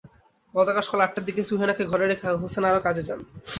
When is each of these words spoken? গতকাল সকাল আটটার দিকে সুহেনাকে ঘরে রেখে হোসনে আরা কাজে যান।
গতকাল 0.53 0.83
সকাল 0.85 0.99
আটটার 1.01 1.25
দিকে 1.27 1.41
সুহেনাকে 1.43 1.83
ঘরে 1.85 2.05
রেখে 2.07 2.27
হোসনে 2.41 2.67
আরা 2.69 2.79
কাজে 2.87 3.03
যান। 3.07 3.19